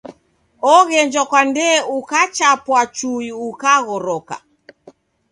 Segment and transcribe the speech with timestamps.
[0.73, 4.35] Oghenjwa kwa ndee ukapuchwa chui ukaghoroka.